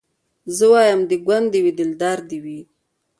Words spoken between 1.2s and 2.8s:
ګوند دي وي دلدار دي وي